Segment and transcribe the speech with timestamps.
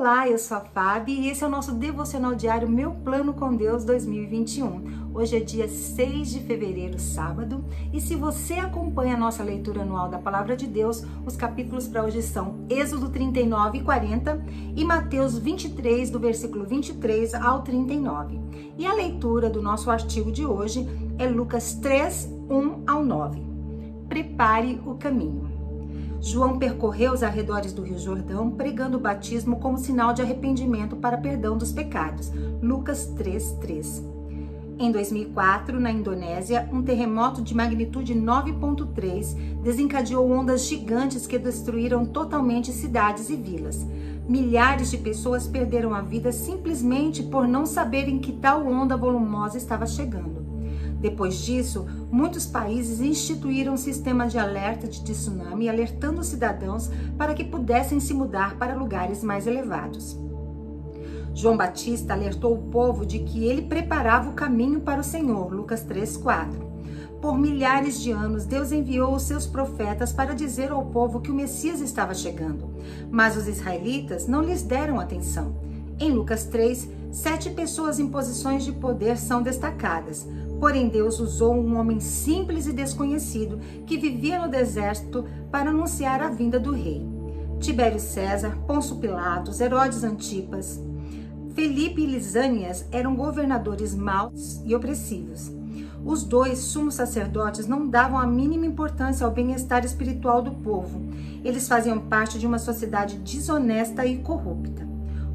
[0.00, 3.54] Olá, eu sou a Fábio e esse é o nosso devocional diário Meu Plano com
[3.54, 5.12] Deus 2021.
[5.12, 10.08] Hoje é dia 6 de fevereiro, sábado, e se você acompanha a nossa leitura anual
[10.08, 14.42] da Palavra de Deus, os capítulos para hoje são Êxodo 39 e 40
[14.74, 18.40] e Mateus 23, do versículo 23 ao 39.
[18.78, 20.88] E a leitura do nosso artigo de hoje
[21.18, 23.42] é Lucas 3, 1 ao 9.
[24.08, 25.49] Prepare o caminho.
[26.20, 31.16] João percorreu os arredores do Rio Jordão, pregando o batismo como sinal de arrependimento para
[31.16, 32.30] perdão dos pecados.
[32.62, 34.02] Lucas 3:3.
[34.78, 42.72] Em 2004, na Indonésia, um terremoto de magnitude 9.3 desencadeou ondas gigantes que destruíram totalmente
[42.72, 43.86] cidades e vilas.
[44.26, 49.86] Milhares de pessoas perderam a vida simplesmente por não saberem que tal onda volumosa estava
[49.86, 50.39] chegando.
[51.00, 57.32] Depois disso, muitos países instituíram um sistema de alerta de tsunami, alertando os cidadãos para
[57.32, 60.18] que pudessem se mudar para lugares mais elevados.
[61.34, 65.82] João Batista alertou o povo de que ele preparava o caminho para o Senhor, Lucas
[65.82, 66.68] 3:4.
[67.20, 71.34] Por milhares de anos, Deus enviou os seus profetas para dizer ao povo que o
[71.34, 72.70] Messias estava chegando,
[73.10, 75.54] mas os israelitas não lhes deram atenção.
[75.98, 80.26] Em Lucas 3, sete pessoas em posições de poder são destacadas.
[80.60, 86.28] Porém, Deus usou um homem simples e desconhecido que vivia no deserto para anunciar a
[86.28, 87.04] vinda do rei.
[87.58, 90.80] Tibério César, Pôncio Pilatos, Herodes Antipas,
[91.54, 95.50] Felipe e Lisânias eram governadores maus e opressivos.
[96.04, 101.02] Os dois sumos sacerdotes não davam a mínima importância ao bem-estar espiritual do povo.
[101.44, 104.79] Eles faziam parte de uma sociedade desonesta e corrupta.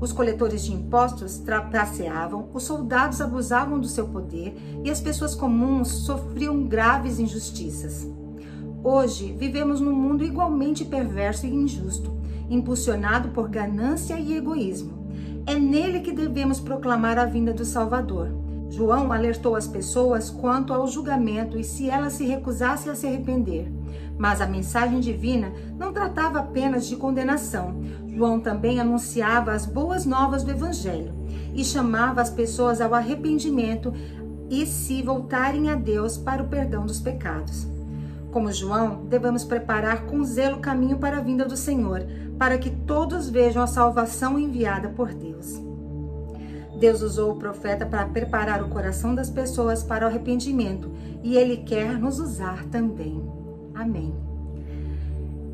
[0.00, 5.88] Os coletores de impostos trapaceavam, os soldados abusavam do seu poder e as pessoas comuns
[5.88, 8.08] sofriam graves injustiças.
[8.82, 12.10] Hoje vivemos num mundo igualmente perverso e injusto,
[12.48, 15.00] impulsionado por ganância e egoísmo.
[15.46, 18.30] É nele que devemos proclamar a vinda do Salvador.
[18.70, 23.70] João alertou as pessoas quanto ao julgamento e se elas se recusassem a se arrepender.
[24.16, 27.82] Mas a mensagem divina não tratava apenas de condenação.
[28.20, 31.14] João também anunciava as boas novas do Evangelho
[31.54, 33.94] e chamava as pessoas ao arrependimento
[34.50, 37.66] e se voltarem a Deus para o perdão dos pecados.
[38.30, 42.06] Como João, devemos preparar com zelo o caminho para a vinda do Senhor,
[42.38, 45.58] para que todos vejam a salvação enviada por Deus.
[46.78, 50.92] Deus usou o profeta para preparar o coração das pessoas para o arrependimento
[51.22, 53.18] e ele quer nos usar também.
[53.74, 54.29] Amém.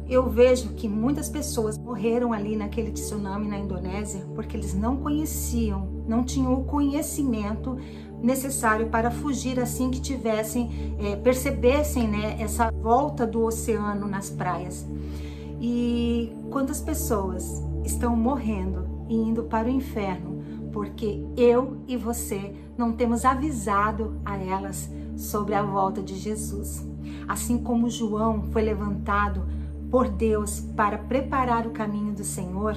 [0.09, 5.89] Eu vejo que muitas pessoas morreram ali naquele tsunami na Indonésia porque eles não conheciam,
[6.07, 7.77] não tinham o conhecimento
[8.23, 14.87] necessário para fugir assim que tivessem, é, percebessem né, essa volta do oceano nas praias.
[15.61, 20.37] E quantas pessoas estão morrendo e indo para o inferno
[20.77, 26.87] porque eu e você não temos avisado a elas sobre a volta de Jesus.
[27.27, 29.47] Assim como João foi levantado
[29.91, 32.77] por Deus para preparar o caminho do Senhor,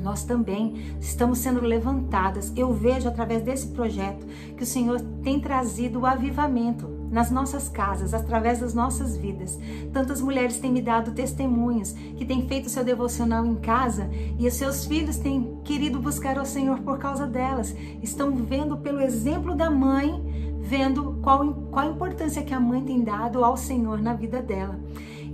[0.00, 2.52] nós também estamos sendo levantadas.
[2.56, 4.26] Eu vejo através desse projeto
[4.56, 9.58] que o Senhor tem trazido o avivamento nas nossas casas, através das nossas vidas.
[9.92, 14.54] Tantas mulheres têm me dado testemunhos que têm feito seu devocional em casa e os
[14.54, 17.74] seus filhos têm querido buscar ao Senhor por causa delas.
[18.02, 23.02] Estão vendo pelo exemplo da mãe, vendo qual, qual a importância que a mãe tem
[23.02, 24.78] dado ao Senhor na vida dela.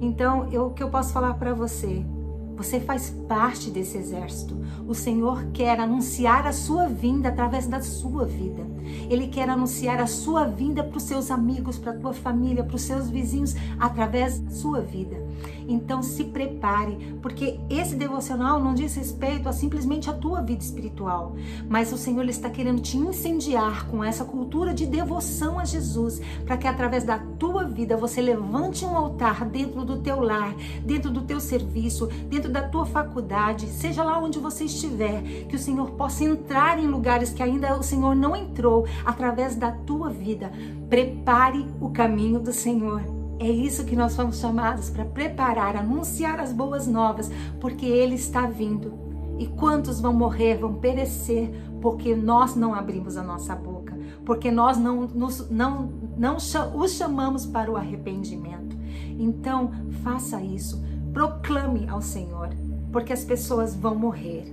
[0.00, 2.04] Então, eu, o que eu posso falar para você?
[2.56, 4.56] Você faz parte desse exército.
[4.86, 8.66] O Senhor quer anunciar a sua vinda através da sua vida.
[9.08, 12.74] Ele quer anunciar a sua vinda para os seus amigos, para a tua família, para
[12.74, 15.24] os seus vizinhos, através da sua vida.
[15.68, 21.36] Então se prepare, porque esse devocional não diz respeito a simplesmente a tua vida espiritual,
[21.68, 26.56] mas o Senhor está querendo te incendiar com essa cultura de devoção a Jesus, para
[26.56, 31.20] que através da tua vida você levante um altar dentro do teu lar, dentro do
[31.20, 36.24] teu serviço, dentro da tua faculdade, seja lá onde você estiver, que o Senhor possa
[36.24, 40.50] entrar em lugares que ainda o Senhor não entrou através da tua vida.
[40.88, 43.17] Prepare o caminho do Senhor.
[43.38, 47.30] É isso que nós fomos chamados para preparar, anunciar as boas novas,
[47.60, 48.92] porque Ele está vindo.
[49.38, 51.50] E quantos vão morrer, vão perecer,
[51.80, 57.46] porque nós não abrimos a nossa boca, porque nós não, nos, não, não os chamamos
[57.46, 58.76] para o arrependimento.
[59.18, 59.70] Então,
[60.02, 60.82] faça isso,
[61.12, 62.50] proclame ao Senhor,
[62.92, 64.52] porque as pessoas vão morrer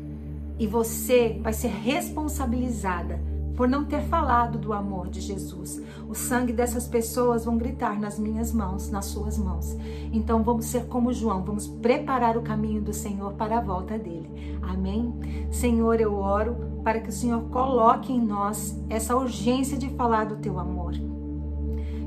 [0.60, 3.20] e você vai ser responsabilizada
[3.56, 5.82] por não ter falado do amor de Jesus.
[6.08, 9.76] O sangue dessas pessoas vão gritar nas minhas mãos, nas suas mãos.
[10.12, 14.60] Então vamos ser como João, vamos preparar o caminho do Senhor para a volta dele.
[14.62, 15.48] Amém?
[15.52, 20.36] Senhor, eu oro para que o Senhor coloque em nós essa urgência de falar do
[20.38, 20.94] teu amor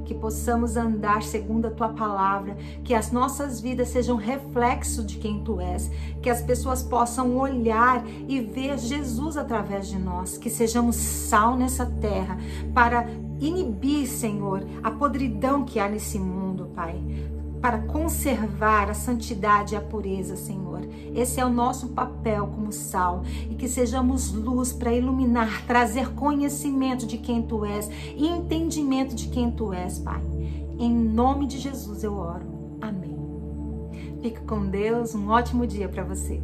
[0.08, 5.44] que possamos andar segundo a tua palavra, que as nossas vidas sejam reflexo de quem
[5.44, 5.90] tu és,
[6.22, 11.84] que as pessoas possam olhar e ver Jesus através de nós, que sejamos sal nessa
[11.84, 12.38] terra
[12.72, 13.06] para
[13.38, 16.98] inibir, Senhor, a podridão que há nesse mundo, Pai
[17.60, 20.36] para conservar a santidade e a pureza,
[20.78, 20.88] Senhor.
[21.14, 27.06] Esse é o nosso papel como sal e que sejamos luz para iluminar, trazer conhecimento
[27.06, 30.22] de quem tu és e entendimento de quem tu és, Pai.
[30.78, 32.46] Em nome de Jesus eu oro.
[32.80, 33.18] Amém.
[34.22, 36.40] Fique com Deus, um ótimo dia para você.